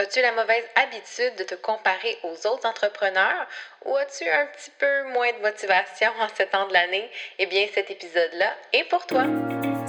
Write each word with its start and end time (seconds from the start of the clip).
As-tu 0.00 0.22
la 0.22 0.30
mauvaise 0.30 0.64
habitude 0.76 1.36
de 1.38 1.44
te 1.44 1.54
comparer 1.56 2.16
aux 2.24 2.46
autres 2.48 2.66
entrepreneurs 2.66 3.46
ou 3.84 3.94
as-tu 3.96 4.24
un 4.24 4.46
petit 4.46 4.70
peu 4.78 5.12
moins 5.12 5.28
de 5.36 5.42
motivation 5.42 6.08
en 6.18 6.26
ce 6.28 6.42
temps 6.44 6.66
de 6.68 6.72
l'année? 6.72 7.10
Eh 7.38 7.44
bien, 7.44 7.66
cet 7.74 7.90
épisode-là 7.90 8.46
est 8.72 8.88
pour 8.88 9.04
toi. 9.04 9.24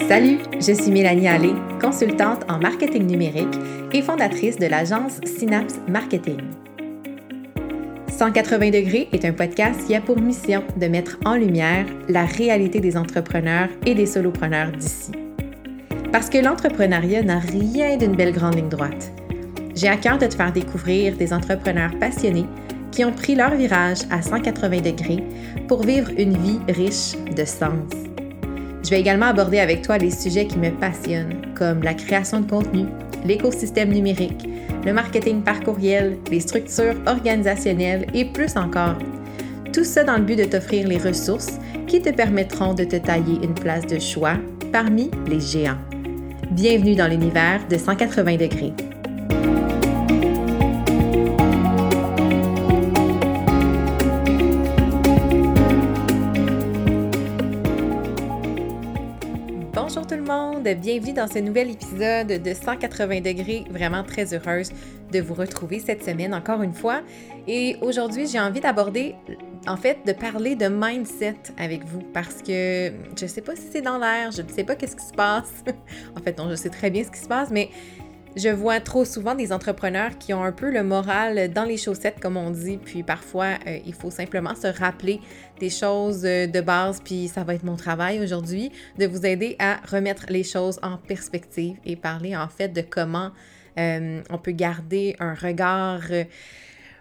Salut, 0.09 0.39
je 0.55 0.73
suis 0.73 0.91
Mélanie 0.91 1.29
Allé, 1.29 1.53
consultante 1.79 2.43
en 2.49 2.57
marketing 2.57 3.07
numérique 3.07 3.55
et 3.93 4.01
fondatrice 4.01 4.57
de 4.57 4.65
l'agence 4.65 5.13
Synapse 5.23 5.75
Marketing. 5.87 6.41
180 8.09 8.69
degrés 8.69 9.07
est 9.13 9.23
un 9.23 9.31
podcast 9.31 9.79
qui 9.87 9.95
a 9.95 10.01
pour 10.01 10.19
mission 10.19 10.65
de 10.75 10.87
mettre 10.87 11.19
en 11.23 11.35
lumière 11.35 11.85
la 12.09 12.25
réalité 12.25 12.81
des 12.81 12.97
entrepreneurs 12.97 13.69
et 13.85 13.95
des 13.95 14.07
solopreneurs 14.07 14.73
d'ici. 14.73 15.13
Parce 16.11 16.29
que 16.29 16.37
l'entrepreneuriat 16.37 17.21
n'a 17.21 17.39
rien 17.39 17.95
d'une 17.95 18.17
belle 18.17 18.33
grande 18.33 18.55
ligne 18.55 18.67
droite. 18.67 19.13
J'ai 19.75 19.87
à 19.87 19.97
cœur 19.97 20.17
de 20.17 20.25
te 20.25 20.35
faire 20.35 20.51
découvrir 20.51 21.15
des 21.15 21.33
entrepreneurs 21.33 21.97
passionnés 21.99 22.45
qui 22.91 23.05
ont 23.05 23.13
pris 23.13 23.35
leur 23.35 23.55
virage 23.55 23.99
à 24.09 24.21
180 24.21 24.81
degrés 24.81 25.23
pour 25.67 25.83
vivre 25.83 26.11
une 26.17 26.35
vie 26.37 26.59
riche 26.67 27.13
de 27.35 27.45
sens. 27.45 27.89
Je 28.83 28.89
vais 28.89 28.99
également 28.99 29.27
aborder 29.27 29.59
avec 29.59 29.81
toi 29.81 29.97
les 29.97 30.11
sujets 30.11 30.47
qui 30.47 30.57
me 30.57 30.71
passionnent, 30.71 31.41
comme 31.55 31.83
la 31.83 31.93
création 31.93 32.41
de 32.41 32.49
contenu, 32.49 32.85
l'écosystème 33.23 33.89
numérique, 33.89 34.47
le 34.85 34.91
marketing 34.91 35.41
par 35.41 35.61
courriel, 35.61 36.17
les 36.29 36.39
structures 36.39 36.95
organisationnelles 37.05 38.07
et 38.13 38.25
plus 38.25 38.57
encore. 38.57 38.97
Tout 39.71 39.83
ça 39.83 40.03
dans 40.03 40.17
le 40.17 40.23
but 40.23 40.37
de 40.37 40.45
t'offrir 40.45 40.87
les 40.87 40.97
ressources 40.97 41.59
qui 41.87 42.01
te 42.01 42.09
permettront 42.09 42.73
de 42.73 42.83
te 42.83 42.97
tailler 42.97 43.37
une 43.41 43.53
place 43.53 43.85
de 43.85 43.99
choix 43.99 44.35
parmi 44.73 45.11
les 45.27 45.39
géants. 45.39 45.77
Bienvenue 46.49 46.95
dans 46.95 47.07
l'univers 47.07 47.61
de 47.69 47.77
180 47.77 48.35
degrés. 48.35 48.73
Bienvenue 60.31 61.11
dans 61.11 61.27
ce 61.27 61.39
nouvel 61.39 61.71
épisode 61.71 62.27
de 62.27 62.53
180 62.53 63.19
degrés. 63.19 63.65
Vraiment 63.69 64.03
très 64.03 64.33
heureuse 64.33 64.69
de 65.11 65.19
vous 65.19 65.33
retrouver 65.33 65.79
cette 65.79 66.03
semaine 66.05 66.33
encore 66.33 66.61
une 66.61 66.73
fois. 66.73 67.01
Et 67.47 67.75
aujourd'hui, 67.81 68.27
j'ai 68.27 68.39
envie 68.39 68.61
d'aborder, 68.61 69.15
en 69.67 69.75
fait, 69.75 69.99
de 70.05 70.13
parler 70.13 70.55
de 70.55 70.67
mindset 70.67 71.35
avec 71.57 71.83
vous 71.83 72.01
parce 72.13 72.41
que 72.41 72.91
je 73.17 73.23
ne 73.23 73.27
sais 73.27 73.41
pas 73.41 73.57
si 73.57 73.63
c'est 73.71 73.81
dans 73.81 73.97
l'air, 73.97 74.31
je 74.31 74.41
ne 74.41 74.47
sais 74.47 74.63
pas 74.63 74.75
qu'est-ce 74.75 74.95
qui 74.95 75.05
se 75.05 75.13
passe. 75.13 75.63
en 76.17 76.21
fait, 76.21 76.37
non, 76.37 76.49
je 76.49 76.55
sais 76.55 76.69
très 76.69 76.89
bien 76.89 77.03
ce 77.03 77.11
qui 77.11 77.19
se 77.19 77.27
passe, 77.27 77.49
mais 77.51 77.69
je 78.35 78.49
vois 78.49 78.79
trop 78.79 79.03
souvent 79.03 79.35
des 79.35 79.51
entrepreneurs 79.51 80.17
qui 80.17 80.33
ont 80.33 80.43
un 80.43 80.51
peu 80.51 80.71
le 80.71 80.83
moral 80.83 81.51
dans 81.51 81.63
les 81.63 81.77
chaussettes, 81.77 82.19
comme 82.19 82.37
on 82.37 82.49
dit, 82.49 82.77
puis 82.77 83.03
parfois, 83.03 83.57
euh, 83.67 83.79
il 83.85 83.93
faut 83.93 84.11
simplement 84.11 84.55
se 84.55 84.67
rappeler 84.67 85.19
des 85.59 85.69
choses 85.69 86.23
euh, 86.25 86.47
de 86.47 86.61
base, 86.61 87.01
puis 87.03 87.27
ça 87.27 87.43
va 87.43 87.55
être 87.55 87.63
mon 87.63 87.75
travail 87.75 88.21
aujourd'hui, 88.21 88.71
de 88.97 89.05
vous 89.05 89.25
aider 89.25 89.55
à 89.59 89.79
remettre 89.89 90.25
les 90.29 90.43
choses 90.43 90.79
en 90.81 90.97
perspective 90.97 91.75
et 91.85 91.95
parler 91.95 92.35
en 92.35 92.47
fait 92.47 92.69
de 92.69 92.81
comment 92.81 93.31
euh, 93.77 94.21
on 94.29 94.37
peut 94.37 94.51
garder 94.51 95.15
un 95.19 95.33
regard 95.33 96.01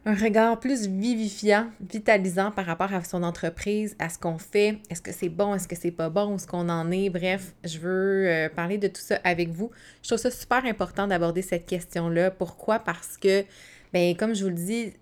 un 0.06 0.14
regard 0.14 0.58
plus 0.60 0.86
vivifiant, 0.86 1.66
vitalisant 1.80 2.50
par 2.50 2.64
rapport 2.64 2.92
à 2.94 3.04
son 3.04 3.22
entreprise, 3.22 3.96
à 3.98 4.08
ce 4.08 4.18
qu'on 4.18 4.38
fait. 4.38 4.78
Est-ce 4.88 5.02
que 5.02 5.12
c'est 5.12 5.28
bon, 5.28 5.54
est-ce 5.54 5.68
que 5.68 5.76
c'est 5.76 5.90
pas 5.90 6.08
bon, 6.08 6.36
est-ce 6.36 6.46
qu'on 6.46 6.68
en 6.68 6.90
est? 6.90 7.10
Bref, 7.10 7.52
je 7.64 7.78
veux 7.78 8.28
euh, 8.28 8.48
parler 8.48 8.78
de 8.78 8.88
tout 8.88 9.02
ça 9.02 9.18
avec 9.24 9.50
vous. 9.50 9.70
Je 10.02 10.08
trouve 10.08 10.18
ça 10.18 10.30
super 10.30 10.64
important 10.64 11.06
d'aborder 11.06 11.42
cette 11.42 11.66
question-là. 11.66 12.30
Pourquoi? 12.30 12.78
Parce 12.78 13.18
que, 13.18 13.44
ben, 13.92 14.16
comme 14.16 14.34
je 14.34 14.44
vous 14.44 14.50
le 14.50 14.56
dis, 14.56 14.92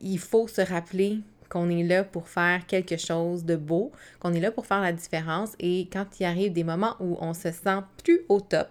il 0.00 0.18
faut 0.18 0.46
se 0.46 0.60
rappeler 0.60 1.18
qu'on 1.48 1.68
est 1.68 1.82
là 1.82 2.04
pour 2.04 2.28
faire 2.28 2.64
quelque 2.66 2.96
chose 2.96 3.44
de 3.44 3.56
beau, 3.56 3.90
qu'on 4.20 4.32
est 4.32 4.40
là 4.40 4.52
pour 4.52 4.66
faire 4.66 4.80
la 4.80 4.92
différence 4.92 5.50
et 5.58 5.88
quand 5.92 6.06
il 6.20 6.24
arrive 6.24 6.52
des 6.52 6.62
moments 6.62 6.94
où 7.00 7.18
on 7.20 7.34
se 7.34 7.50
sent 7.50 7.80
plus 8.04 8.20
au 8.28 8.40
top, 8.40 8.68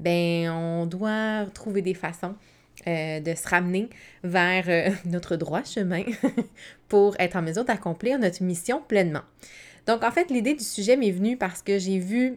ben 0.00 0.50
on 0.50 0.86
doit 0.86 1.46
trouver 1.54 1.82
des 1.82 1.94
façons 1.94 2.34
euh, 2.88 3.18
de 3.18 3.34
se 3.34 3.48
ramener 3.48 3.88
vers 4.22 4.64
euh, 4.68 4.94
notre 5.06 5.34
droit 5.34 5.64
chemin 5.64 6.04
pour 6.88 7.16
être 7.18 7.34
en 7.34 7.42
mesure 7.42 7.64
d'accomplir 7.64 8.16
notre 8.20 8.44
mission 8.44 8.80
pleinement. 8.80 9.22
Donc, 9.88 10.04
en 10.04 10.12
fait, 10.12 10.30
l'idée 10.30 10.54
du 10.54 10.62
sujet 10.62 10.96
m'est 10.96 11.10
venue 11.10 11.36
parce 11.36 11.62
que 11.62 11.80
j'ai 11.80 11.98
vu 11.98 12.36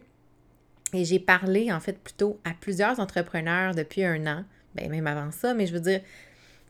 et 0.92 1.04
j'ai 1.04 1.20
parlé, 1.20 1.70
en 1.70 1.78
fait, 1.78 1.96
plutôt 1.96 2.40
à 2.44 2.50
plusieurs 2.58 2.98
entrepreneurs 2.98 3.76
depuis 3.76 4.02
un 4.02 4.26
an, 4.26 4.44
ben 4.74 4.90
même 4.90 5.06
avant 5.06 5.30
ça, 5.30 5.54
mais 5.54 5.68
je 5.68 5.72
veux 5.72 5.80
dire, 5.80 6.00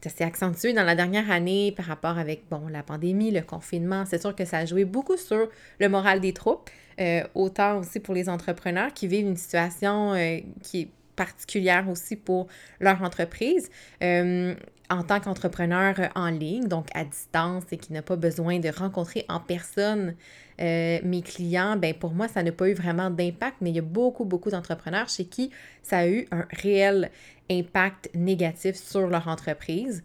ça 0.05 0.11
s'est 0.11 0.25
accentué 0.25 0.75
dans 0.75 0.85
la 0.85 0.95
dernière 0.95 1.31
année 1.31 1.73
par 1.75 1.87
rapport 1.87 2.19
avec, 2.19 2.43
bon, 2.51 2.69
la 2.69 2.83
pandémie, 2.83 3.31
le 3.31 3.41
confinement. 3.41 4.05
C'est 4.05 4.21
sûr 4.21 4.37
que 4.37 4.45
ça 4.45 4.59
a 4.59 4.67
joué 4.67 4.85
beaucoup 4.85 5.17
sur 5.17 5.49
le 5.79 5.89
moral 5.89 6.21
des 6.21 6.35
troupes, 6.35 6.69
euh, 7.01 7.23
autant 7.35 7.79
aussi 7.79 7.99
pour 7.99 8.13
les 8.13 8.29
entrepreneurs 8.29 8.93
qui 8.93 9.07
vivent 9.07 9.27
une 9.27 9.39
situation 9.39 10.15
qui 10.63 10.83
est 10.83 10.89
particulière 11.21 11.87
aussi 11.91 12.17
pour 12.17 12.47
leur 12.81 13.03
entreprise. 13.03 13.69
Euh, 14.03 14.55
en 14.89 15.03
tant 15.05 15.21
qu'entrepreneur 15.21 15.95
en 16.15 16.31
ligne, 16.31 16.67
donc 16.67 16.87
à 16.95 17.05
distance 17.05 17.65
et 17.71 17.77
qui 17.77 17.93
n'a 17.93 18.01
pas 18.01 18.17
besoin 18.17 18.59
de 18.59 18.71
rencontrer 18.71 19.27
en 19.29 19.39
personne 19.39 20.15
euh, 20.61 20.99
mes 21.05 21.21
clients, 21.21 21.77
ben 21.77 21.93
pour 21.93 22.13
moi, 22.13 22.27
ça 22.27 22.43
n'a 22.43 22.53
pas 22.53 22.71
eu 22.71 22.73
vraiment 22.73 23.11
d'impact, 23.11 23.59
mais 23.61 23.69
il 23.71 23.77
y 23.77 23.79
a 23.79 23.83
beaucoup, 23.83 24.25
beaucoup 24.25 24.51
d'entrepreneurs 24.51 25.11
chez 25.11 25.27
qui 25.27 25.51
ça 25.83 25.99
a 25.99 26.09
eu 26.09 26.27
un 26.31 26.47
réel 26.51 27.11
impact 27.51 28.09
négatif 28.15 28.77
sur 28.77 29.07
leur 29.07 29.29
entreprise. 29.29 30.03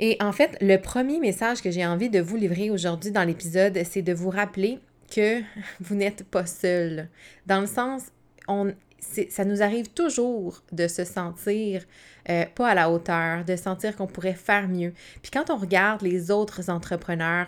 Et 0.00 0.16
en 0.20 0.32
fait, 0.32 0.56
le 0.62 0.78
premier 0.78 1.20
message 1.20 1.60
que 1.60 1.70
j'ai 1.70 1.84
envie 1.84 2.08
de 2.08 2.20
vous 2.20 2.36
livrer 2.36 2.70
aujourd'hui 2.70 3.10
dans 3.10 3.24
l'épisode, 3.24 3.78
c'est 3.84 4.02
de 4.02 4.14
vous 4.14 4.30
rappeler 4.30 4.80
que 5.14 5.42
vous 5.80 5.94
n'êtes 5.94 6.24
pas 6.24 6.46
seul. 6.46 7.08
Dans 7.46 7.60
le 7.60 7.66
sens, 7.66 8.04
on, 8.48 8.72
ça 9.00 9.44
nous 9.44 9.62
arrive 9.62 9.88
toujours 9.90 10.62
de 10.72 10.88
se 10.88 11.04
sentir 11.04 11.84
euh, 12.28 12.44
pas 12.54 12.68
à 12.68 12.74
la 12.74 12.90
hauteur, 12.90 13.44
de 13.44 13.56
sentir 13.56 13.96
qu'on 13.96 14.06
pourrait 14.06 14.34
faire 14.34 14.68
mieux. 14.68 14.92
Puis 15.22 15.30
quand 15.30 15.50
on 15.50 15.56
regarde 15.56 16.02
les 16.02 16.30
autres 16.30 16.68
entrepreneurs 16.68 17.46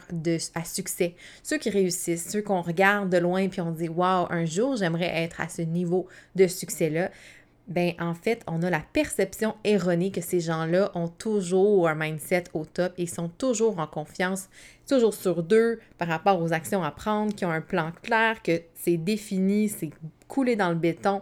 à 0.55 0.65
succès, 0.65 1.15
ceux 1.43 1.59
qui 1.59 1.71
réussissent, 1.71 2.31
ceux 2.31 2.43
qu'on 2.43 2.63
regarde 2.63 3.11
de 3.11 3.19
loin 3.19 3.49
puis 3.49 3.61
on 3.61 3.73
dit 3.73 3.89
Waouh, 3.89 4.27
un 4.31 4.45
jour 4.45 4.77
j'aimerais 4.77 5.23
être 5.23 5.41
à 5.41 5.49
ce 5.49 5.63
niveau 5.63 6.07
de 6.35 6.47
succès-là, 6.47 7.11
ben 7.69 7.93
en 8.01 8.15
fait, 8.15 8.43
on 8.49 8.63
a 8.63 8.71
la 8.71 8.83
perception 8.93 9.55
erronée 9.63 10.11
que 10.11 10.21
ces 10.21 10.41
gens-là 10.41 10.91
ont 10.95 11.09
toujours 11.09 11.89
un 11.89 11.95
mindset 11.95 12.45
au 12.53 12.65
top 12.65 12.93
et 12.99 13.07
sont 13.07 13.29
toujours 13.29 13.79
en 13.79 13.87
confiance, 13.87 14.49
toujours 14.89 15.15
sur 15.15 15.45
deux 15.45 15.79
par 15.97 16.09
rapport 16.09 16.43
aux 16.43 16.53
actions 16.53 16.83
à 16.83 16.91
prendre, 16.91 17.33
qui 17.33 17.45
ont 17.45 17.51
un 17.51 17.61
plan 17.61 17.93
clair, 18.03 18.43
que 18.43 18.61
c'est 18.75 18.97
défini, 18.97 19.69
c'est 19.69 19.91
coulé 20.31 20.57
dans 20.57 20.71
le 20.71 20.77
béton. 20.77 21.21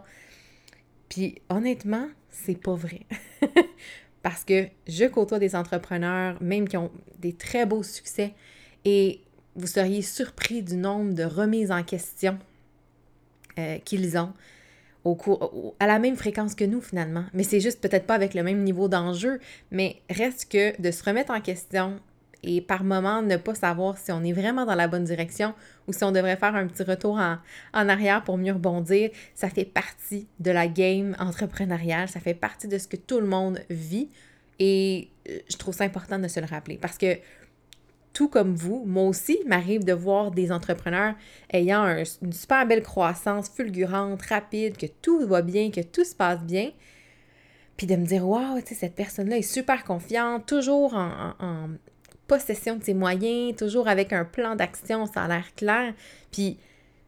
Puis 1.09 1.41
honnêtement, 1.49 2.07
c'est 2.29 2.57
pas 2.57 2.75
vrai. 2.75 3.01
Parce 4.21 4.45
que 4.45 4.67
je 4.87 5.05
côtoie 5.05 5.39
des 5.39 5.55
entrepreneurs, 5.55 6.41
même 6.41 6.67
qui 6.67 6.77
ont 6.77 6.91
des 7.17 7.33
très 7.33 7.65
beaux 7.65 7.83
succès, 7.83 8.33
et 8.85 9.21
vous 9.55 9.67
seriez 9.67 10.01
surpris 10.01 10.61
du 10.61 10.75
nombre 10.75 11.13
de 11.13 11.23
remises 11.23 11.71
en 11.71 11.83
question 11.83 12.37
euh, 13.57 13.79
qu'ils 13.79 14.17
ont 14.17 14.33
au 15.05 15.15
cours, 15.15 15.73
à 15.79 15.87
la 15.87 15.97
même 15.97 16.15
fréquence 16.15 16.55
que 16.55 16.65
nous 16.65 16.81
finalement. 16.81 17.25
Mais 17.33 17.43
c'est 17.43 17.59
juste 17.59 17.81
peut-être 17.81 18.05
pas 18.05 18.15
avec 18.15 18.33
le 18.33 18.43
même 18.43 18.63
niveau 18.63 18.87
d'enjeu, 18.87 19.39
mais 19.71 20.01
reste 20.09 20.51
que 20.51 20.79
de 20.79 20.91
se 20.91 21.03
remettre 21.03 21.31
en 21.31 21.41
question 21.41 21.99
et 22.43 22.61
par 22.61 22.83
moment 22.83 23.21
ne 23.21 23.37
pas 23.37 23.55
savoir 23.55 23.97
si 23.97 24.11
on 24.11 24.23
est 24.23 24.31
vraiment 24.31 24.65
dans 24.65 24.75
la 24.75 24.87
bonne 24.87 25.03
direction 25.03 25.53
ou 25.87 25.93
si 25.93 26.03
on 26.03 26.11
devrait 26.11 26.37
faire 26.37 26.55
un 26.55 26.67
petit 26.67 26.83
retour 26.83 27.17
en, 27.17 27.37
arrière 27.73 28.23
pour 28.23 28.37
mieux 28.37 28.53
rebondir, 28.53 29.09
ça 29.35 29.49
fait 29.49 29.65
partie 29.65 30.27
de 30.39 30.51
la 30.51 30.67
game 30.67 31.15
entrepreneuriale, 31.19 32.07
ça 32.07 32.19
fait 32.19 32.33
partie 32.33 32.67
de 32.67 32.77
ce 32.77 32.87
que 32.87 32.95
tout 32.95 33.19
le 33.19 33.27
monde 33.27 33.59
vit 33.69 34.09
et 34.59 35.09
euh, 35.29 35.39
je 35.49 35.57
trouve 35.57 35.73
ça 35.73 35.83
important 35.83 36.19
de 36.19 36.27
se 36.27 36.39
le 36.39 36.45
rappeler 36.45 36.77
parce 36.77 36.97
que 36.97 37.17
tout 38.13 38.27
comme 38.27 38.55
vous, 38.55 38.83
moi 38.85 39.03
aussi, 39.03 39.39
m'arrive 39.45 39.83
de 39.83 39.93
voir 39.93 40.31
des 40.31 40.51
entrepreneurs 40.51 41.15
ayant 41.53 42.03
une 42.21 42.33
super 42.33 42.65
belle 42.65 42.83
croissance 42.83 43.49
fulgurante, 43.49 44.21
rapide, 44.23 44.77
que 44.77 44.87
tout 45.01 45.25
va 45.27 45.41
bien, 45.41 45.71
que 45.71 45.81
tout 45.81 46.03
se 46.03 46.15
passe 46.15 46.41
bien. 46.41 46.71
Puis 47.77 47.87
de 47.87 47.95
me 47.95 48.05
dire, 48.05 48.27
waouh, 48.27 48.59
cette 48.65 48.95
personne-là 48.95 49.37
est 49.37 49.41
super 49.41 49.83
confiante, 49.85 50.45
toujours 50.45 50.95
en, 50.95 51.69
possession 52.29 52.77
de 52.77 52.83
ses 52.83 52.93
moyens, 52.93 53.57
toujours 53.57 53.89
avec 53.89 54.13
un 54.13 54.23
plan 54.23 54.55
d'action, 54.55 55.05
ça 55.05 55.23
a 55.23 55.27
l'air 55.27 55.53
clair. 55.55 55.93
Puis, 56.31 56.57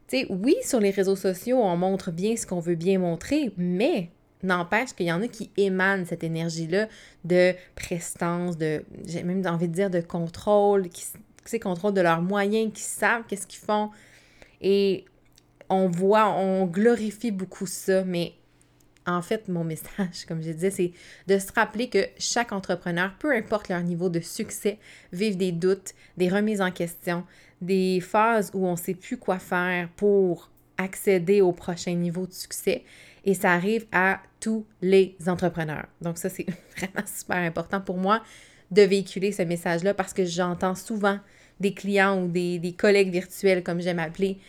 tu 0.08 0.18
sais, 0.18 0.28
oui, 0.30 0.56
sur 0.64 0.82
les 0.82 0.90
réseaux 0.90 1.16
sociaux, 1.16 1.58
on 1.58 1.78
montre 1.78 2.12
bien 2.12 2.36
ce 2.36 2.46
qu'on 2.46 2.60
veut 2.60 2.76
bien 2.76 3.00
montrer, 3.00 3.54
mais 3.56 4.10
n'empêche 4.44 4.94
qu'il 4.94 5.06
y 5.06 5.12
en 5.12 5.22
a 5.22 5.28
qui 5.28 5.52
émanent 5.56 6.04
cette 6.06 6.24
énergie-là 6.24 6.88
de 7.24 7.54
prestance, 7.76 8.58
de, 8.58 8.84
j'ai 9.06 9.24
même 9.24 9.46
envie 9.46 9.70
de 9.70 9.74
dire 9.74 9.90
de 9.90 10.02
contrôle, 10.02 10.90
qui, 10.90 11.06
qui 11.46 11.60
contrôle 11.60 11.94
de 11.94 12.02
leurs 12.02 12.22
moyens, 12.22 12.74
qui 12.74 12.82
savent 12.82 13.24
qu'est-ce 13.28 13.48
qu'ils 13.48 13.64
font. 13.64 13.92
Et 14.60 15.06
on 15.70 15.88
voit, 15.88 16.34
on 16.34 16.66
glorifie 16.66 17.32
beaucoup 17.32 17.68
ça, 17.68 18.04
mais 18.04 18.34
en 19.06 19.22
fait, 19.22 19.48
mon 19.48 19.64
message, 19.66 20.26
comme 20.28 20.42
je 20.42 20.52
disais, 20.52 20.72
c'est 20.72 20.92
de 21.28 21.40
se 21.40 21.52
rappeler 21.54 21.90
que 21.90 22.06
chaque 22.18 22.52
entrepreneur, 22.52 23.14
peu 23.20 23.36
importe 23.36 23.70
leur 23.70 23.82
niveau 23.82 24.10
de 24.10 24.20
succès, 24.20 24.80
vive 25.12 25.38
des 25.38 25.52
doutes, 25.52 25.94
des 26.18 26.30
remises 26.30 26.62
en 26.62 26.72
question, 26.72 27.26
des 27.62 28.00
phases 28.02 28.52
où 28.54 28.66
on 28.66 28.72
ne 28.72 28.78
sait 28.78 28.96
plus 28.96 29.18
quoi 29.18 29.40
faire 29.40 29.90
pour 29.96 30.50
accéder 30.78 31.42
au 31.42 31.52
prochain 31.52 31.94
niveau 31.94 32.26
de 32.26 32.34
succès. 32.34 32.84
Et 33.24 33.36
ça 33.36 33.52
arrive 33.52 33.86
à 33.92 34.20
tous 34.40 34.66
les 34.82 35.16
entrepreneurs. 35.28 35.86
Donc 36.02 36.18
ça, 36.18 36.30
c'est 36.30 36.48
vraiment 36.78 37.06
super 37.06 37.38
important 37.38 37.80
pour 37.80 37.98
moi 37.98 38.22
de 38.72 38.82
véhiculer 38.82 39.32
ce 39.32 39.44
message-là 39.44 39.94
parce 39.94 40.14
que 40.14 40.26
j'entends 40.26 40.76
souvent 40.76 41.20
des 41.60 41.74
clients 41.74 42.24
ou 42.24 42.28
des, 42.28 42.58
des 42.58 42.74
collègues 42.74 43.12
virtuels, 43.12 43.64
comme 43.64 43.82
j'aime 43.82 44.00
appeler, 44.00 44.40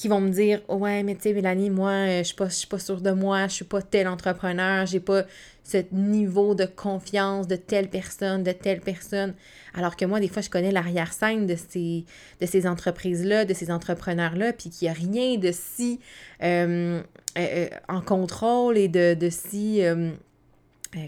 qui 0.00 0.08
vont 0.08 0.22
me 0.22 0.30
dire 0.30 0.62
Ouais, 0.68 1.02
mais 1.02 1.14
tu 1.14 1.24
sais, 1.24 1.34
Mélanie, 1.34 1.68
moi, 1.68 1.90
euh, 1.90 2.18
je 2.20 2.28
suis 2.28 2.34
pas, 2.34 2.48
suis 2.48 2.66
pas 2.66 2.78
sûre 2.78 3.02
de 3.02 3.10
moi, 3.10 3.48
je 3.48 3.56
suis 3.56 3.66
pas 3.66 3.82
tel 3.82 4.08
entrepreneur, 4.08 4.86
j'ai 4.86 4.98
pas 4.98 5.24
ce 5.62 5.76
niveau 5.92 6.54
de 6.54 6.64
confiance 6.64 7.46
de 7.46 7.56
telle 7.56 7.90
personne, 7.90 8.42
de 8.42 8.52
telle 8.52 8.80
personne. 8.80 9.34
Alors 9.74 9.96
que 9.96 10.06
moi, 10.06 10.18
des 10.18 10.28
fois, 10.28 10.40
je 10.40 10.48
connais 10.48 10.72
l'arrière-scène 10.72 11.46
de 11.46 11.54
ces, 11.54 12.06
de 12.40 12.46
ces 12.46 12.66
entreprises-là, 12.66 13.44
de 13.44 13.52
ces 13.52 13.70
entrepreneurs-là, 13.70 14.54
puis 14.54 14.70
qu'il 14.70 14.86
n'y 14.86 14.90
a 14.90 14.94
rien 14.94 15.36
de 15.36 15.52
si 15.52 16.00
euh, 16.42 17.02
euh, 17.36 17.68
en 17.90 18.00
contrôle 18.00 18.78
et 18.78 18.88
de, 18.88 19.12
de 19.12 19.28
si. 19.28 19.82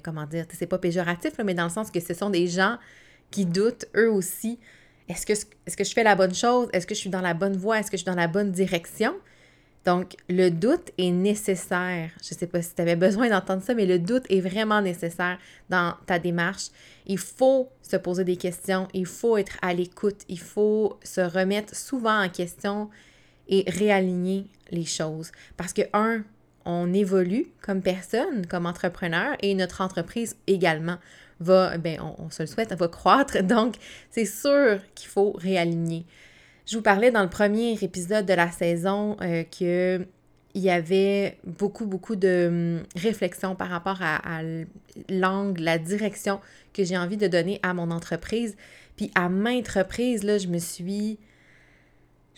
comment 0.04 0.26
dire, 0.26 0.44
c'est 0.52 0.66
pas 0.66 0.76
péjoratif, 0.76 1.32
mais 1.42 1.54
dans 1.54 1.64
le 1.64 1.70
sens 1.70 1.90
que 1.90 1.98
ce 1.98 2.12
sont 2.12 2.28
des 2.28 2.46
gens 2.46 2.76
qui 3.30 3.46
doutent 3.46 3.86
eux 3.96 4.12
aussi 4.12 4.58
est-ce 5.08 5.26
que, 5.26 5.84
je 5.84 5.92
fais 5.92 6.04
la 6.04 6.14
bonne 6.14 6.34
chose? 6.34 6.68
Est-ce 6.72 6.86
que 6.86 6.94
je 6.94 7.00
suis 7.00 7.10
dans 7.10 7.20
la 7.20 7.34
bonne 7.34 7.56
voie? 7.56 7.78
Est-ce 7.78 7.90
que 7.90 7.96
je 7.96 8.02
suis 8.02 8.10
dans 8.10 8.16
la 8.16 8.28
bonne 8.28 8.52
direction? 8.52 9.14
Donc, 9.84 10.14
le 10.28 10.50
doute 10.50 10.92
est 10.96 11.10
nécessaire. 11.10 12.10
Je 12.22 12.34
ne 12.34 12.38
sais 12.38 12.46
pas 12.46 12.62
si 12.62 12.74
tu 12.74 12.82
avais 12.82 12.94
besoin 12.94 13.28
d'entendre 13.28 13.62
ça, 13.62 13.74
mais 13.74 13.86
le 13.86 13.98
doute 13.98 14.24
est 14.30 14.40
vraiment 14.40 14.80
nécessaire 14.80 15.38
dans 15.70 15.94
ta 16.06 16.20
démarche. 16.20 16.68
Il 17.06 17.18
faut 17.18 17.68
se 17.82 17.96
poser 17.96 18.22
des 18.22 18.36
questions, 18.36 18.86
il 18.94 19.06
faut 19.06 19.36
être 19.36 19.58
à 19.60 19.74
l'écoute, 19.74 20.20
il 20.28 20.38
faut 20.38 20.98
se 21.02 21.20
remettre 21.20 21.74
souvent 21.74 22.22
en 22.22 22.28
question 22.28 22.90
et 23.48 23.64
réaligner 23.66 24.46
les 24.70 24.84
choses. 24.84 25.32
Parce 25.56 25.72
que, 25.72 25.82
un, 25.92 26.22
on 26.64 26.92
évolue 26.92 27.48
comme 27.60 27.82
personne, 27.82 28.46
comme 28.46 28.66
entrepreneur, 28.66 29.36
et 29.42 29.54
notre 29.56 29.80
entreprise 29.80 30.36
également 30.46 30.98
va, 31.42 31.76
ben, 31.78 31.98
on, 32.18 32.30
se 32.30 32.42
le 32.42 32.46
souhaite, 32.46 32.72
va 32.72 32.88
croître. 32.88 33.42
Donc, 33.42 33.76
c'est 34.10 34.24
sûr 34.24 34.80
qu'il 34.94 35.08
faut 35.08 35.32
réaligner. 35.32 36.06
Je 36.66 36.76
vous 36.76 36.82
parlais 36.82 37.10
dans 37.10 37.22
le 37.22 37.30
premier 37.30 37.72
épisode 37.82 38.24
de 38.26 38.34
la 38.34 38.50
saison 38.50 39.16
euh, 39.20 39.42
que 39.44 40.06
il 40.54 40.62
y 40.62 40.70
avait 40.70 41.38
beaucoup, 41.44 41.86
beaucoup 41.86 42.14
de 42.14 42.48
hum, 42.48 42.82
réflexion 42.94 43.54
par 43.54 43.70
rapport 43.70 43.98
à, 44.02 44.42
l'angle, 45.08 45.62
la 45.62 45.78
direction 45.78 46.40
que 46.74 46.84
j'ai 46.84 46.96
envie 46.96 47.16
de 47.16 47.26
donner 47.26 47.58
à 47.62 47.72
mon 47.72 47.90
entreprise. 47.90 48.56
Puis 48.96 49.10
à 49.14 49.28
maintes 49.28 49.68
reprises, 49.68 50.22
là, 50.24 50.38
je 50.38 50.48
me 50.48 50.58
suis 50.58 51.18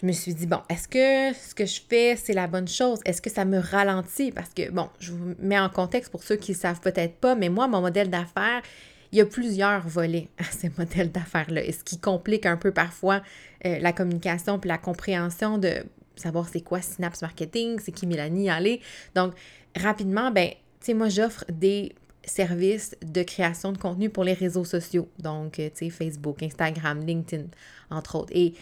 je 0.00 0.06
me 0.06 0.12
suis 0.12 0.34
dit, 0.34 0.46
bon, 0.46 0.58
est-ce 0.68 0.88
que 0.88 1.36
ce 1.38 1.54
que 1.54 1.64
je 1.64 1.80
fais, 1.88 2.16
c'est 2.16 2.32
la 2.32 2.46
bonne 2.46 2.68
chose? 2.68 2.98
Est-ce 3.04 3.22
que 3.22 3.30
ça 3.30 3.44
me 3.44 3.58
ralentit? 3.58 4.32
Parce 4.32 4.50
que, 4.50 4.70
bon, 4.70 4.88
je 4.98 5.12
vous 5.12 5.34
mets 5.38 5.58
en 5.58 5.70
contexte 5.70 6.10
pour 6.10 6.24
ceux 6.24 6.36
qui 6.36 6.50
ne 6.50 6.56
savent 6.56 6.80
peut-être 6.80 7.14
pas, 7.14 7.34
mais 7.34 7.48
moi, 7.48 7.68
mon 7.68 7.80
modèle 7.80 8.10
d'affaires, 8.10 8.60
il 9.14 9.18
y 9.18 9.20
a 9.20 9.26
plusieurs 9.26 9.86
volets 9.86 10.28
à 10.38 10.44
ce 10.44 10.66
modèle 10.76 11.12
d'affaires-là, 11.12 11.62
et 11.62 11.70
ce 11.70 11.84
qui 11.84 12.00
complique 12.00 12.46
un 12.46 12.56
peu 12.56 12.72
parfois 12.72 13.22
euh, 13.64 13.78
la 13.78 13.92
communication 13.92 14.58
puis 14.58 14.66
la 14.66 14.76
compréhension 14.76 15.56
de 15.56 15.84
savoir 16.16 16.48
c'est 16.48 16.62
quoi 16.62 16.82
Synapse 16.82 17.22
Marketing, 17.22 17.78
c'est 17.78 17.92
qui 17.92 18.08
Mélanie 18.08 18.50
allez. 18.50 18.80
Donc, 19.14 19.34
rapidement, 19.76 20.32
ben, 20.32 20.48
tu 20.48 20.56
sais, 20.80 20.94
moi, 20.94 21.08
j'offre 21.10 21.44
des 21.48 21.94
services 22.24 22.96
de 23.02 23.22
création 23.22 23.70
de 23.70 23.78
contenu 23.78 24.10
pour 24.10 24.24
les 24.24 24.32
réseaux 24.32 24.64
sociaux, 24.64 25.08
donc, 25.20 25.60
euh, 25.60 25.68
tu 25.68 25.84
sais, 25.84 25.90
Facebook, 25.90 26.42
Instagram, 26.42 27.06
LinkedIn, 27.06 27.44
entre 27.90 28.16
autres. 28.16 28.32
Et 28.34 28.54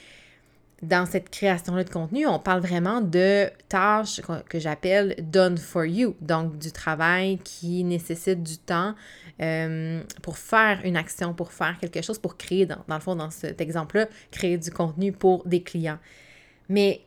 dans 0.82 1.06
cette 1.06 1.30
création-là 1.30 1.84
de 1.84 1.90
contenu, 1.90 2.26
on 2.26 2.38
parle 2.38 2.60
vraiment 2.60 3.00
de 3.00 3.48
tâches 3.70 4.20
que 4.48 4.58
j'appelle 4.58 5.14
done 5.30 5.56
for 5.56 5.86
you, 5.86 6.14
donc 6.20 6.58
du 6.58 6.72
travail 6.72 7.38
qui 7.38 7.84
nécessite 7.84 8.42
du 8.42 8.58
temps 8.58 8.94
euh, 9.42 10.02
pour 10.22 10.38
faire 10.38 10.80
une 10.84 10.96
action, 10.96 11.34
pour 11.34 11.52
faire 11.52 11.76
quelque 11.80 12.00
chose, 12.02 12.18
pour 12.18 12.36
créer, 12.36 12.64
dans, 12.64 12.78
le 12.88 13.00
fond, 13.00 13.16
dans 13.16 13.30
cet 13.30 13.60
exemple-là, 13.60 14.06
créer 14.30 14.56
du 14.56 14.70
contenu 14.70 15.12
pour 15.12 15.44
des 15.46 15.62
clients. 15.62 15.98
Mais 16.68 17.02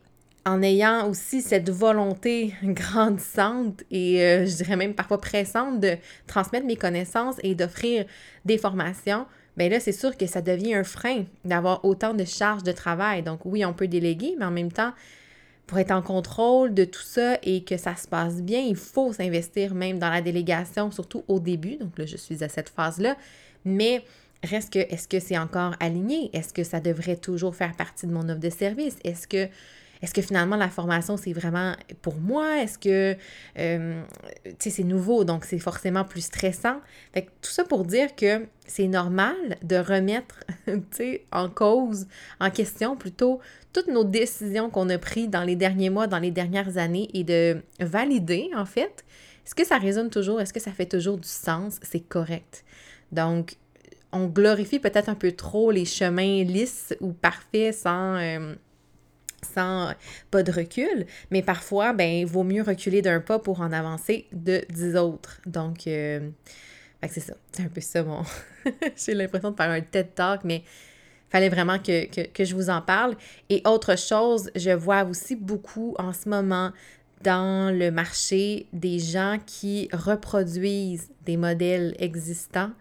en 0.46 0.62
ayant 0.62 1.10
aussi 1.10 1.42
cette 1.42 1.70
volonté 1.70 2.54
grandissante 2.64 3.84
et 3.90 4.22
euh, 4.22 4.46
je 4.46 4.58
dirais 4.58 4.76
même 4.76 4.94
parfois 4.94 5.20
pressante 5.20 5.80
de 5.80 5.98
transmettre 6.28 6.66
mes 6.66 6.76
connaissances 6.76 7.38
et 7.42 7.56
d'offrir 7.56 8.06
des 8.44 8.58
formations, 8.58 9.26
bien 9.58 9.70
là, 9.70 9.80
c'est 9.80 9.92
sûr 9.92 10.18
que 10.18 10.28
ça 10.28 10.42
devient 10.42 10.76
un 10.76 10.84
frein 10.84 11.24
d'avoir 11.46 11.86
autant 11.86 12.14
de 12.14 12.26
charges 12.26 12.64
de 12.64 12.72
travail. 12.72 13.24
Donc 13.24 13.40
oui, 13.46 13.66
on 13.66 13.74
peut 13.74 13.88
déléguer, 13.88 14.36
mais 14.38 14.46
en 14.46 14.52
même 14.52 14.72
temps, 14.72 14.94
pour 15.68 15.80
être 15.80 15.92
en 15.92 16.02
contrôle 16.02 16.74
de 16.74 16.86
tout 16.86 17.02
ça 17.02 17.38
et 17.44 17.64
que 17.64 17.78
ça 17.78 17.96
se 17.96 18.08
passe 18.08 18.42
bien, 18.42 18.60
il 18.60 18.76
faut 18.76 19.14
s'investir 19.14 19.74
même 19.74 19.98
dans 20.00 20.10
la 20.10 20.22
délégation, 20.22 20.92
surtout 20.92 21.24
au 21.28 21.40
début. 21.40 21.78
Donc 21.78 21.98
là, 21.98 22.06
je 22.06 22.18
suis 22.18 22.44
à 22.44 22.50
cette 22.50 22.70
phase-là. 22.70 23.18
Mais 23.64 24.04
reste 24.44 24.74
que, 24.74 24.80
est-ce 24.80 25.08
que 25.08 25.20
c'est 25.20 25.38
encore 25.38 25.76
aligné? 25.80 26.30
Est-ce 26.34 26.54
que 26.54 26.64
ça 26.64 26.80
devrait 26.80 27.16
toujours 27.16 27.56
faire 27.56 27.76
partie 27.76 28.06
de 28.06 28.12
mon 28.12 28.30
offre 28.30 28.40
de 28.40 28.50
service? 28.50 28.98
Est-ce 29.04 29.28
que 29.28 29.48
est-ce 30.02 30.14
que 30.14 30.22
finalement 30.22 30.56
la 30.56 30.70
formation, 30.70 31.18
c'est 31.18 31.34
vraiment 31.34 31.74
pour 32.02 32.16
moi? 32.18 32.62
Est-ce 32.62 32.78
que, 32.78 33.18
euh, 33.58 34.02
tu 34.44 34.52
sais, 34.60 34.70
c'est 34.70 34.84
nouveau, 34.84 35.24
donc 35.24 35.46
c'est 35.46 35.60
forcément 35.60 36.04
plus 36.04 36.22
stressant? 36.22 36.82
Fait 37.14 37.24
que 37.24 37.32
tout 37.42 37.52
ça 37.52 37.64
pour 37.64 37.86
dire 37.86 38.16
que 38.16 38.46
c'est 38.68 38.88
normal 38.88 39.36
de 39.64 39.78
remettre, 39.78 40.44
tu 40.66 40.82
sais, 40.92 41.26
en 41.32 41.50
cause, 41.50 42.08
en 42.40 42.50
question 42.50 42.96
plutôt, 42.96 43.40
toutes 43.74 43.88
nos 43.88 44.04
décisions 44.04 44.70
qu'on 44.70 44.90
a 44.90 44.98
prises 44.98 45.30
dans 45.30 45.44
les 45.44 45.56
derniers 45.56 45.90
mois, 45.90 46.08
dans 46.08 46.20
les 46.20 46.32
dernières 46.32 46.78
années 46.78 47.10
et 47.14 47.24
de 47.24 47.62
valider, 47.80 48.50
en 48.56 48.66
fait, 48.66 49.06
est-ce 49.46 49.54
que 49.54 49.66
ça 49.66 49.78
résonne 49.78 50.10
toujours? 50.10 50.42
Est-ce 50.42 50.54
que 50.54 50.60
ça 50.60 50.72
fait 50.72 50.88
toujours 50.88 51.18
du 51.18 51.28
sens? 51.28 51.80
C'est 51.84 52.00
correct. 52.00 52.64
Donc, 53.12 53.58
on 54.12 54.28
glorifie 54.28 54.80
peut-être 54.80 55.10
un 55.10 55.16
peu 55.16 55.34
trop 55.34 55.72
les 55.72 55.86
chemins 55.86 56.44
lisses 56.44 56.96
ou 57.02 57.14
parfaits 57.14 57.74
sans... 57.74 58.16
Euh, 58.16 58.56
sans 59.54 59.94
pas 60.32 60.44
de 60.44 60.52
recul, 60.52 61.06
mais 61.32 61.42
parfois, 61.42 61.94
ben, 61.94 62.10
il 62.10 62.26
vaut 62.26 62.44
mieux 62.44 62.64
reculer 62.64 63.02
d'un 63.02 63.20
pas 63.20 63.40
pour 63.40 63.62
en 63.62 63.72
avancer 63.72 64.28
de 64.32 64.64
dix 64.70 64.96
autres. 64.96 65.40
Donc, 65.46 65.88
euh, 65.88 66.30
c'est 67.08 67.20
ça. 67.20 67.34
C'est 67.52 67.64
un 67.64 67.70
peu 67.70 67.82
ça, 67.82 68.04
mon. 68.04 68.24
J'ai 68.96 69.14
l'impression 69.14 69.52
de 69.52 69.56
faire 69.56 69.70
un 69.70 69.82
TED 69.82 70.16
Talk, 70.16 70.42
mais 70.44 70.64
fallait 71.30 71.50
vraiment 71.50 71.80
que, 71.80 72.08
je 72.44 72.56
vous 72.56 72.70
en 72.70 72.82
parle. 72.82 73.16
Et 73.50 73.62
autre 73.66 73.98
chose, 73.98 74.50
je 74.56 74.72
vois 74.72 75.04
aussi 75.04 75.36
beaucoup 75.36 75.96
en 75.98 76.14
ce 76.14 76.30
moment 76.30 76.72
dans 77.24 77.76
le 77.76 77.90
marché 77.92 78.68
des 78.74 79.00
gens 79.00 79.40
qui 79.46 79.90
reproduisent 79.92 81.10
des 81.26 81.38
modèles 81.38 81.96
existants. 82.00 82.72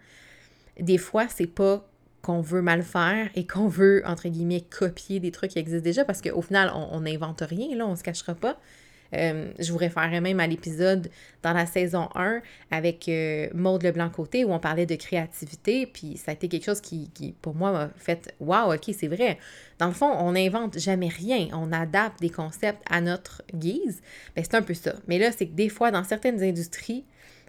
Des 0.79 0.99
fois, 0.99 1.27
c'est 1.29 1.47
pas 1.47 1.87
qu'on 2.25 2.41
veut 2.41 2.63
mal 2.63 2.83
faire 2.83 3.29
et 3.35 3.47
qu'on 3.47 3.69
veut, 3.69 4.03
entre 4.07 4.29
guillemets, 4.29 4.63
copier 4.63 5.21
des 5.21 5.31
trucs 5.31 5.53
qui 5.53 5.59
existent 5.59 5.85
déjà 5.85 6.05
parce 6.05 6.23
qu'au 6.23 6.43
final, 6.43 6.73
on 6.75 7.01
n'invente 7.01 7.43
rien, 7.43 7.77
là, 7.77 7.87
on 7.87 7.97
se 7.97 8.03
cachera 8.03 8.35
pas. 8.35 8.59
Euh, 9.15 9.53
je 9.59 9.71
vous 9.71 9.79
référerai 9.79 10.21
même 10.21 10.41
à 10.41 10.47
l'épisode 10.47 11.11
dans 11.43 11.53
la 11.53 11.67
saison 11.67 12.09
1 12.15 12.41
avec 12.71 13.09
euh, 13.09 13.49
Maude 13.55 13.83
Leblanc-Côté 13.83 14.45
où 14.45 14.53
on 14.53 14.59
parlait 14.59 14.87
de 14.87 14.95
créativité, 14.97 15.87
puis 15.87 16.17
ça 16.17 16.33
a 16.33 16.35
été 16.35 16.49
quelque 16.49 16.65
chose 16.65 16.81
qui, 16.81 17.11
pour 17.41 17.55
moi, 17.55 17.73
m'a 17.73 17.91
fait 17.97 18.35
«Wow, 18.41 18.75
ok, 18.75 18.91
c'est 18.97 19.09
vrai!» 19.09 19.39
Dans 19.79 19.87
le 19.87 19.93
fond, 19.93 20.11
on 20.11 20.33
n'invente 20.33 20.79
jamais 20.79 21.09
rien, 21.09 21.49
on 21.53 21.73
adapte 21.73 22.21
des 22.21 22.31
concepts 22.31 22.83
à 22.89 23.01
notre 23.01 23.43
guise. 23.55 24.01
Ben, 24.35 24.45
c'est 24.45 24.55
un 24.55 24.63
peu 24.63 24.75
ça. 24.75 24.95
Mais 25.09 25.19
là, 25.19 25.31
c'est 25.33 25.47
que 25.47 25.55
des 25.55 25.69
fois, 25.69 25.91
dans 25.91 26.05
certaines 26.05 26.43
industries, 26.43 27.05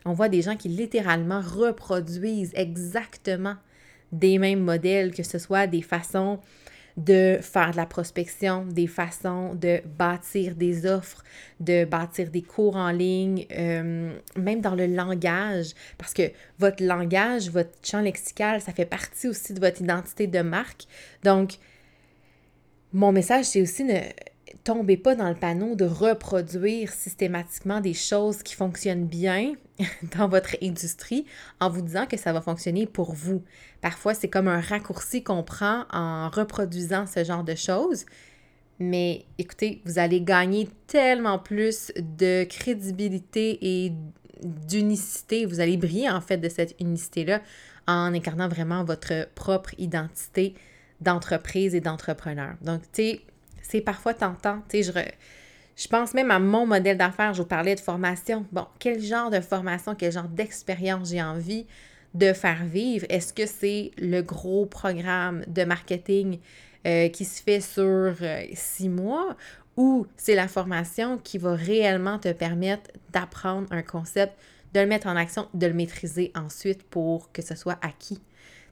on 0.05 0.13
voit 0.13 0.29
des 0.29 0.41
gens 0.41 0.55
qui 0.55 0.69
littéralement 0.69 1.41
reproduisent 1.41 2.51
exactement 2.55 3.55
des 4.19 4.37
mêmes 4.39 4.61
modèles, 4.61 5.13
que 5.13 5.23
ce 5.23 5.37
soit 5.37 5.67
des 5.67 5.81
façons 5.81 6.39
de 6.97 7.39
faire 7.41 7.71
de 7.71 7.77
la 7.77 7.85
prospection, 7.85 8.65
des 8.65 8.87
façons 8.87 9.53
de 9.53 9.81
bâtir 9.97 10.55
des 10.55 10.85
offres, 10.85 11.23
de 11.59 11.83
bâtir 11.83 12.29
des 12.29 12.41
cours 12.41 12.77
en 12.77 12.91
ligne, 12.91 13.45
euh, 13.51 14.17
même 14.37 14.61
dans 14.61 14.75
le 14.75 14.87
langage, 14.87 15.73
parce 15.97 16.13
que 16.13 16.31
votre 16.57 16.81
langage, 16.83 17.49
votre 17.49 17.71
champ 17.83 17.99
lexical, 17.99 18.61
ça 18.61 18.71
fait 18.71 18.85
partie 18.85 19.27
aussi 19.27 19.53
de 19.53 19.59
votre 19.59 19.81
identité 19.81 20.27
de 20.27 20.39
marque. 20.39 20.85
Donc, 21.23 21.55
mon 22.93 23.11
message, 23.11 23.45
c'est 23.45 23.61
aussi 23.61 23.83
ne 23.83 23.99
tombez 24.63 24.97
pas 24.97 25.15
dans 25.15 25.29
le 25.29 25.35
panneau 25.35 25.75
de 25.75 25.85
reproduire 25.85 26.91
systématiquement 26.91 27.81
des 27.81 27.93
choses 27.93 28.43
qui 28.43 28.55
fonctionnent 28.55 29.05
bien 29.05 29.53
dans 30.17 30.27
votre 30.27 30.55
industrie 30.61 31.25
en 31.59 31.69
vous 31.69 31.81
disant 31.81 32.05
que 32.05 32.17
ça 32.17 32.33
va 32.33 32.41
fonctionner 32.41 32.85
pour 32.85 33.13
vous. 33.13 33.43
Parfois, 33.81 34.13
c'est 34.13 34.29
comme 34.29 34.47
un 34.47 34.61
raccourci 34.61 35.23
qu'on 35.23 35.43
prend 35.43 35.85
en 35.91 36.29
reproduisant 36.29 37.05
ce 37.05 37.23
genre 37.23 37.43
de 37.43 37.55
choses. 37.55 38.05
Mais 38.79 39.25
écoutez, 39.37 39.81
vous 39.85 39.99
allez 39.99 40.21
gagner 40.21 40.67
tellement 40.87 41.39
plus 41.39 41.91
de 41.95 42.43
crédibilité 42.43 43.57
et 43.61 43.93
d'unicité, 44.43 45.45
vous 45.45 45.61
allez 45.61 45.77
briller 45.77 46.09
en 46.09 46.19
fait 46.19 46.37
de 46.37 46.49
cette 46.49 46.75
unicité-là 46.81 47.41
en 47.87 48.13
incarnant 48.13 48.49
vraiment 48.49 48.83
votre 48.83 49.29
propre 49.33 49.71
identité 49.77 50.55
d'entreprise 51.01 51.75
et 51.75 51.81
d'entrepreneur. 51.81 52.55
Donc, 52.61 52.81
tu 52.91 53.03
sais, 53.03 53.21
c'est 53.67 53.81
parfois 53.81 54.13
tentant. 54.13 54.61
Tu 54.69 54.83
sais, 54.83 55.13
je, 55.75 55.87
pense 55.87 56.13
même 56.13 56.31
à 56.31 56.39
mon 56.39 56.65
modèle 56.65 56.97
d'affaires. 56.97 57.33
Je 57.33 57.41
vous 57.41 57.47
parlais 57.47 57.75
de 57.75 57.79
formation. 57.79 58.45
Bon, 58.51 58.65
quel 58.79 59.01
genre 59.01 59.29
de 59.29 59.39
formation, 59.39 59.95
quel 59.95 60.11
genre 60.11 60.27
d'expérience 60.27 61.09
j'ai 61.09 61.21
envie 61.21 61.65
de 62.13 62.33
faire 62.33 62.63
vivre? 62.65 63.05
Est-ce 63.09 63.33
que 63.33 63.45
c'est 63.45 63.91
le 63.97 64.21
gros 64.21 64.65
programme 64.65 65.43
de 65.47 65.63
marketing 65.63 66.39
euh, 66.85 67.09
qui 67.09 67.25
se 67.25 67.41
fait 67.41 67.61
sur 67.61 68.15
euh, 68.21 68.43
six 68.53 68.89
mois? 68.89 69.35
Ou 69.77 70.07
c'est 70.15 70.35
la 70.35 70.47
formation 70.47 71.17
qui 71.17 71.37
va 71.37 71.53
réellement 71.55 72.17
te 72.19 72.31
permettre 72.31 72.91
d'apprendre 73.11 73.67
un 73.71 73.81
concept, 73.81 74.33
de 74.73 74.79
le 74.79 74.85
mettre 74.85 75.07
en 75.07 75.15
action, 75.17 75.47
de 75.53 75.67
le 75.67 75.73
maîtriser 75.73 76.31
ensuite 76.33 76.83
pour 76.83 77.31
que 77.33 77.41
ce 77.41 77.55
soit 77.55 77.77
acquis? 77.81 78.21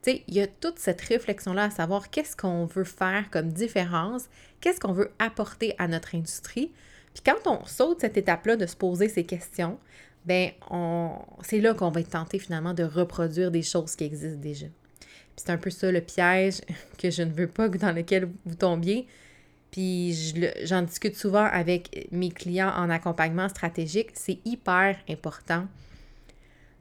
Sais, 0.03 0.23
il 0.27 0.33
y 0.33 0.41
a 0.41 0.47
toute 0.47 0.79
cette 0.79 0.99
réflexion-là 0.99 1.65
à 1.65 1.69
savoir 1.69 2.09
qu'est-ce 2.09 2.35
qu'on 2.35 2.65
veut 2.65 2.83
faire 2.83 3.29
comme 3.31 3.53
différence, 3.53 4.25
qu'est-ce 4.59 4.79
qu'on 4.81 4.91
veut 4.91 5.11
apporter 5.17 5.75
à 5.77 5.87
notre 5.87 6.15
industrie. 6.15 6.73
Puis 7.13 7.23
quand 7.25 7.49
on 7.49 7.65
saute 7.65 8.01
cette 8.01 8.17
étape-là 8.17 8.57
de 8.57 8.65
se 8.65 8.75
poser 8.75 9.07
ces 9.07 9.23
questions, 9.23 9.79
ben 10.25 10.51
on... 10.69 11.11
c'est 11.41 11.61
là 11.61 11.73
qu'on 11.73 11.89
va 11.89 12.01
être 12.01 12.09
tenté 12.09 12.37
finalement 12.37 12.73
de 12.73 12.83
reproduire 12.83 13.49
des 13.49 13.61
choses 13.61 13.95
qui 13.95 14.03
existent 14.03 14.41
déjà. 14.41 14.65
Puis 14.65 15.45
c'est 15.45 15.51
un 15.51 15.57
peu 15.57 15.69
ça 15.69 15.89
le 15.89 16.01
piège 16.01 16.59
que 16.97 17.09
je 17.09 17.23
ne 17.23 17.31
veux 17.31 17.47
pas 17.47 17.69
dans 17.69 17.93
lequel 17.93 18.29
vous 18.45 18.55
tombiez. 18.55 19.07
Puis 19.71 20.35
j'en 20.65 20.81
discute 20.81 21.15
souvent 21.15 21.45
avec 21.45 22.07
mes 22.11 22.29
clients 22.29 22.73
en 22.75 22.89
accompagnement 22.89 23.47
stratégique. 23.49 24.09
C'est 24.13 24.39
hyper 24.45 24.97
important 25.09 25.65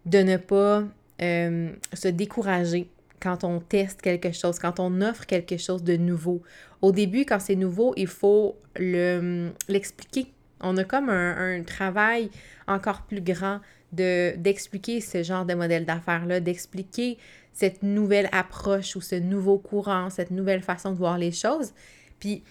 de 0.05 0.19
ne 0.19 0.37
pas 0.37 0.85
euh, 1.23 1.73
se 1.95 2.09
décourager 2.09 2.91
quand 3.23 3.45
on 3.45 3.61
teste 3.61 4.03
quelque 4.03 4.33
chose, 4.33 4.59
quand 4.59 4.81
on 4.81 5.01
offre 5.01 5.27
quelque 5.27 5.57
chose 5.57 5.85
de 5.85 5.97
nouveau. 5.97 6.43
Au 6.81 6.91
début, 6.91 7.25
quand 7.25 7.39
c'est 7.39 7.55
nouveau, 7.55 7.95
il 7.97 8.09
faut 8.09 8.59
l'expliquer. 8.77 10.33
on 10.61 10.77
a 10.77 10.85
comme 10.85 11.09
un, 11.09 11.63
travail 11.63 12.31
encore 12.67 13.03
plus 13.03 13.21
grand 13.21 13.61
de, 13.93 14.35
d'expliquer 14.37 15.01
ce 15.01 15.23
genre 15.23 15.45
de 15.45 15.55
modèle 15.55 15.85
d'affaires-là, 15.85 16.41
d'expliquer 16.41 17.19
cette 17.53 17.83
nouvelle 17.83 18.29
approche 18.33 18.97
ou 18.97 19.01
ce 19.01 19.15
nouveau 19.15 19.59
courant, 19.59 20.11
cette 20.11 20.31
nouvelle 20.31 20.63
façon 20.63 20.91
de 20.91 20.97
voir 20.97 21.19
les 21.19 21.33
choses. 21.33 21.73
Puis, 22.19 22.43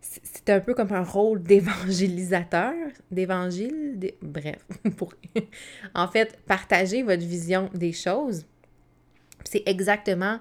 c'est 0.00 0.50
un 0.50 0.60
peu 0.60 0.74
comme 0.74 0.92
un 0.92 1.02
rôle 1.02 1.42
d'évangélisateur, 1.42 2.74
d'évangile, 3.10 3.98
bref, 4.22 4.58
en 5.94 6.08
fait 6.08 6.38
partager 6.46 7.02
votre 7.02 7.24
vision 7.24 7.70
des 7.74 7.92
choses 7.92 8.44
c'est 9.44 9.62
exactement 9.66 10.40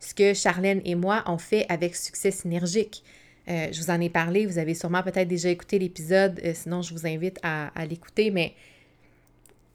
ce 0.00 0.14
que 0.14 0.34
Charlène 0.34 0.80
et 0.84 0.94
moi 0.94 1.24
ont 1.26 1.38
fait 1.38 1.66
avec 1.68 1.96
Succès 1.96 2.30
Synergique. 2.30 3.02
Euh, 3.48 3.68
je 3.72 3.80
vous 3.80 3.90
en 3.90 4.00
ai 4.00 4.10
parlé, 4.10 4.46
vous 4.46 4.58
avez 4.58 4.74
sûrement 4.74 5.02
peut-être 5.02 5.28
déjà 5.28 5.48
écouté 5.48 5.78
l'épisode, 5.78 6.40
euh, 6.44 6.52
sinon 6.54 6.82
je 6.82 6.92
vous 6.92 7.06
invite 7.06 7.38
à, 7.42 7.70
l'écouter, 7.88 8.30
mais 8.30 8.54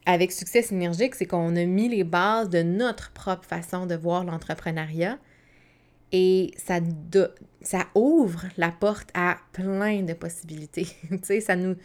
avec 0.05 0.31
Succès 0.31 0.61
Synergique, 0.61 1.15
c'est 1.15 1.25
qu'on 1.25 1.55
a 1.55 1.65
mis 1.65 1.89
les 1.89 2.03
bases 2.03 2.49
de 2.49 2.61
notre 2.61 3.11
propre 3.11 3.45
façon 3.45 3.85
de 3.85 3.95
voir 3.95 4.23
l'entrepreneuriat 4.23 5.17
et 6.11 6.51
ça, 6.57 6.79
ça 7.61 7.87
ouvre 7.95 8.45
la 8.57 8.69
porte 8.69 9.09
à 9.15 9.37
plein 9.51 10.03
de 10.03 10.13
possibilités. 10.13 10.85
tu 11.09 11.19
sais, 11.23 11.41
ça 11.41 11.55
nous... 11.55 11.75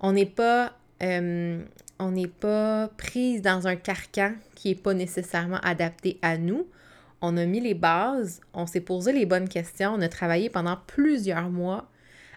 On 0.00 0.12
n'est 0.12 0.26
pas... 0.26 0.76
Euh, 1.02 1.62
on 1.98 2.12
n'est 2.12 2.28
pas 2.28 2.88
prise 2.96 3.42
dans 3.42 3.66
un 3.66 3.76
carcan 3.76 4.34
qui 4.54 4.68
n'est 4.68 4.74
pas 4.74 4.94
nécessairement 4.94 5.58
adapté 5.58 6.18
à 6.22 6.38
nous. 6.38 6.66
On 7.20 7.36
a 7.36 7.46
mis 7.46 7.60
les 7.60 7.74
bases, 7.74 8.40
on 8.54 8.66
s'est 8.66 8.80
posé 8.80 9.12
les 9.12 9.26
bonnes 9.26 9.48
questions, 9.48 9.94
on 9.94 10.00
a 10.00 10.08
travaillé 10.08 10.50
pendant 10.50 10.76
plusieurs 10.86 11.50
mois 11.50 11.88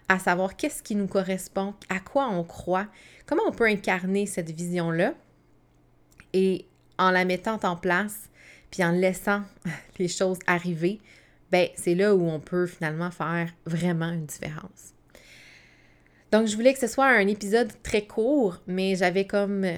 à 0.08 0.18
savoir 0.18 0.56
qu'est-ce 0.56 0.82
qui 0.82 0.96
nous 0.96 1.06
correspond, 1.06 1.74
à 1.88 2.00
quoi 2.00 2.28
on 2.28 2.42
croit, 2.42 2.88
comment 3.26 3.44
on 3.46 3.52
peut 3.52 3.66
incarner 3.66 4.26
cette 4.26 4.50
vision-là. 4.50 5.14
Et 6.32 6.66
en 6.98 7.10
la 7.10 7.24
mettant 7.24 7.60
en 7.62 7.76
place, 7.76 8.28
puis 8.70 8.82
en 8.84 8.90
laissant 8.90 9.42
les 9.98 10.08
choses 10.08 10.38
arriver, 10.46 11.00
ben 11.52 11.68
c'est 11.76 11.94
là 11.94 12.14
où 12.14 12.28
on 12.28 12.40
peut 12.40 12.66
finalement 12.66 13.10
faire 13.10 13.52
vraiment 13.66 14.10
une 14.10 14.26
différence. 14.26 14.94
Donc, 16.32 16.46
je 16.46 16.56
voulais 16.56 16.72
que 16.72 16.80
ce 16.80 16.86
soit 16.86 17.06
un 17.06 17.26
épisode 17.28 17.70
très 17.82 18.06
court, 18.06 18.60
mais 18.66 18.96
j'avais 18.96 19.26
comme. 19.26 19.64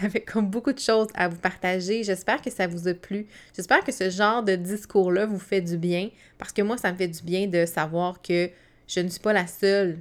J'avais 0.00 0.22
comme 0.22 0.48
beaucoup 0.48 0.72
de 0.72 0.78
choses 0.78 1.08
à 1.12 1.28
vous 1.28 1.36
partager. 1.36 2.04
J'espère 2.04 2.40
que 2.40 2.48
ça 2.48 2.66
vous 2.66 2.88
a 2.88 2.94
plu. 2.94 3.26
J'espère 3.54 3.84
que 3.84 3.92
ce 3.92 4.08
genre 4.08 4.42
de 4.42 4.56
discours-là 4.56 5.26
vous 5.26 5.38
fait 5.38 5.60
du 5.60 5.76
bien 5.76 6.08
parce 6.38 6.52
que 6.52 6.62
moi, 6.62 6.78
ça 6.78 6.90
me 6.90 6.96
fait 6.96 7.08
du 7.08 7.22
bien 7.22 7.48
de 7.48 7.66
savoir 7.66 8.22
que 8.22 8.48
je 8.88 9.00
ne 9.00 9.10
suis 9.10 9.20
pas 9.20 9.34
la 9.34 9.46
seule 9.46 9.98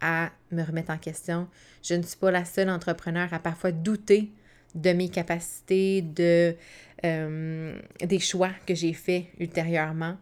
à 0.00 0.30
me 0.50 0.64
remettre 0.64 0.90
en 0.90 0.98
question. 0.98 1.46
Je 1.80 1.94
ne 1.94 2.02
suis 2.02 2.16
pas 2.16 2.32
la 2.32 2.44
seule 2.44 2.68
entrepreneur 2.68 3.32
à 3.32 3.38
parfois 3.38 3.70
douter 3.70 4.32
de 4.74 4.90
mes 4.90 5.08
capacités, 5.08 6.02
de, 6.02 6.56
euh, 7.04 7.78
des 8.02 8.18
choix 8.18 8.50
que 8.66 8.74
j'ai 8.74 8.94
faits 8.94 9.26
ultérieurement. 9.38 10.16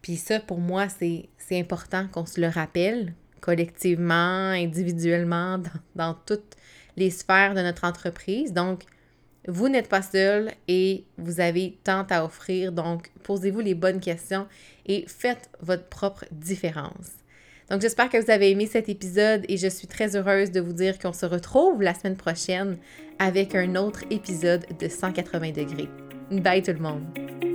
Puis 0.00 0.14
ça, 0.14 0.38
pour 0.38 0.60
moi, 0.60 0.86
c'est 0.88 1.28
important 1.50 2.06
qu'on 2.06 2.24
se 2.24 2.40
le 2.40 2.46
rappelle, 2.46 3.14
collectivement, 3.40 4.50
individuellement, 4.50 5.60
dans, 5.96 6.14
toutes 6.14 6.56
les 6.96 7.10
sphères 7.10 7.54
de 7.54 7.60
notre 7.60 7.84
entreprise. 7.84 8.52
Donc, 8.52 8.82
vous 9.46 9.68
n'êtes 9.68 9.88
pas 9.88 10.02
seul 10.02 10.50
et 10.66 11.04
vous 11.16 11.40
avez 11.40 11.78
tant 11.84 12.06
à 12.10 12.24
offrir. 12.24 12.72
Donc, 12.72 13.10
posez-vous 13.22 13.60
les 13.60 13.74
bonnes 13.74 14.00
questions 14.00 14.46
et 14.86 15.04
faites 15.06 15.48
votre 15.60 15.86
propre 15.86 16.24
différence. 16.32 17.12
Donc, 17.70 17.82
j'espère 17.82 18.08
que 18.08 18.18
vous 18.18 18.30
avez 18.30 18.50
aimé 18.50 18.66
cet 18.66 18.88
épisode 18.88 19.44
et 19.48 19.56
je 19.56 19.68
suis 19.68 19.86
très 19.86 20.16
heureuse 20.16 20.50
de 20.50 20.60
vous 20.60 20.72
dire 20.72 20.98
qu'on 20.98 21.12
se 21.12 21.26
retrouve 21.26 21.82
la 21.82 21.94
semaine 21.94 22.16
prochaine 22.16 22.78
avec 23.18 23.54
un 23.54 23.74
autre 23.76 24.04
épisode 24.10 24.64
de 24.78 24.88
180 24.88 25.52
degrés. 25.52 25.88
Bye 26.30 26.62
tout 26.62 26.72
le 26.72 26.80
monde! 26.80 27.47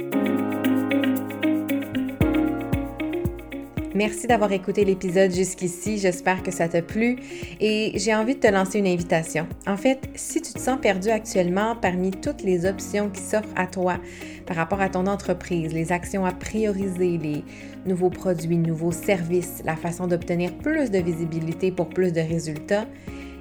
Merci 3.96 4.26
d'avoir 4.26 4.52
écouté 4.52 4.86
l'épisode 4.86 5.32
jusqu'ici. 5.32 6.00
J'espère 6.00 6.42
que 6.42 6.50
ça 6.50 6.68
t'a 6.68 6.82
plu 6.82 7.18
et 7.62 7.92
j'ai 7.94 8.16
envie 8.16 8.34
de 8.34 8.40
te 8.40 8.48
lancer 8.48 8.80
une 8.80 8.88
invitation. 8.88 9.46
En 9.68 9.78
fait, 9.78 10.10
si 10.16 10.42
tu 10.42 10.52
te 10.52 10.60
sens 10.60 10.80
perdu 10.82 11.10
actuellement 11.10 11.76
parmi 11.76 12.10
toutes 12.10 12.42
les 12.42 12.66
options 12.66 13.12
qui 13.12 13.22
s'offrent 13.22 13.54
à 13.56 13.68
toi 13.68 14.00
par 14.48 14.56
rapport 14.56 14.82
à 14.82 14.90
ton 14.90 15.06
entreprise, 15.06 15.74
les 15.74 15.92
actions 15.92 16.26
à 16.26 16.32
prioriser, 16.32 17.20
les 17.20 17.44
nouveaux 17.86 18.10
produits, 18.10 18.58
nouveaux 18.58 18.92
services, 18.92 19.62
la 19.64 19.76
façon 19.76 20.08
d'obtenir 20.08 20.58
plus 20.58 20.90
de 20.90 20.98
visibilité 20.98 21.72
pour 21.72 21.90
plus 21.90 22.12
de 22.12 22.22
résultats, 22.22 22.88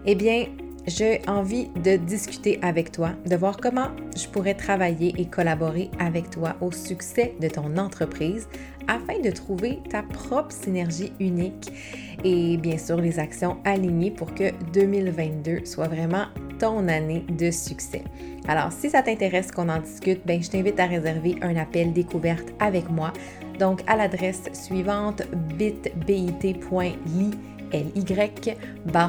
eh 0.04 0.14
bien, 0.14 0.48
j'ai 0.86 1.20
envie 1.28 1.68
de 1.84 1.96
discuter 1.96 2.58
avec 2.62 2.92
toi, 2.92 3.10
de 3.26 3.36
voir 3.36 3.56
comment 3.56 3.88
je 4.16 4.26
pourrais 4.26 4.54
travailler 4.54 5.14
et 5.18 5.26
collaborer 5.26 5.90
avec 5.98 6.30
toi 6.30 6.56
au 6.60 6.72
succès 6.72 7.34
de 7.40 7.48
ton 7.48 7.76
entreprise 7.76 8.48
afin 8.88 9.20
de 9.20 9.30
trouver 9.30 9.78
ta 9.90 10.02
propre 10.02 10.52
synergie 10.52 11.12
unique 11.20 11.72
et 12.24 12.56
bien 12.56 12.78
sûr 12.78 12.96
les 12.96 13.18
actions 13.18 13.58
alignées 13.64 14.10
pour 14.10 14.34
que 14.34 14.50
2022 14.72 15.64
soit 15.64 15.88
vraiment 15.88 16.26
ton 16.58 16.88
année 16.88 17.24
de 17.28 17.50
succès. 17.50 18.02
Alors 18.48 18.72
si 18.72 18.90
ça 18.90 19.02
t'intéresse 19.02 19.50
qu'on 19.52 19.68
en 19.68 19.80
discute, 19.80 20.20
ben, 20.26 20.42
je 20.42 20.50
t'invite 20.50 20.78
à 20.80 20.86
réserver 20.86 21.36
un 21.42 21.56
appel 21.56 21.92
découverte 21.92 22.48
avec 22.58 22.90
moi. 22.90 23.12
Donc 23.58 23.82
à 23.86 23.96
l'adresse 23.96 24.42
suivante 24.52 25.22
bitbit.ly 25.56 27.30
L-Y, 27.72 28.56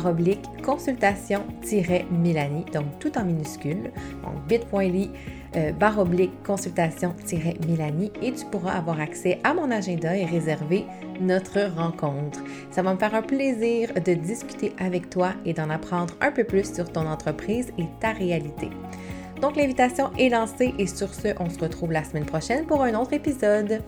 oblique, 0.06 0.44
consultation-Milani, 0.64 2.66
donc 2.74 2.86
tout 3.00 3.18
en 3.18 3.26
minuscule, 3.26 3.92
donc 4.24 4.48
bit.ly, 4.48 5.12
euh, 5.56 5.72
oblique, 5.98 6.32
consultation-Milani, 6.44 8.12
et 8.22 8.32
tu 8.32 8.46
pourras 8.46 8.74
avoir 8.74 9.00
accès 9.00 9.40
à 9.44 9.54
mon 9.54 9.70
agenda 9.72 10.16
et 10.16 10.26
réserver 10.26 10.86
notre 11.20 11.60
rencontre. 11.76 12.40
Ça 12.72 12.82
va 12.82 12.94
me 12.94 13.00
faire 13.00 13.16
un 13.16 13.22
plaisir 13.22 13.94
de 13.94 14.14
discuter 14.14 14.74
avec 14.80 15.10
toi 15.10 15.34
et 15.46 15.54
d'en 15.54 15.70
apprendre 15.70 16.14
un 16.22 16.32
peu 16.32 16.44
plus 16.44 16.74
sur 16.74 16.92
ton 16.92 17.08
entreprise 17.08 17.72
et 17.78 17.86
ta 18.00 18.12
réalité. 18.12 18.70
Donc 19.42 19.58
l'invitation 19.58 20.12
est 20.18 20.30
lancée 20.30 20.74
et 20.80 20.88
sur 20.88 21.14
ce, 21.14 21.30
on 21.40 21.50
se 21.50 21.60
retrouve 21.60 21.92
la 21.92 22.04
semaine 22.04 22.26
prochaine 22.26 22.66
pour 22.66 22.82
un 22.82 22.96
autre 22.96 23.14
épisode. 23.14 23.82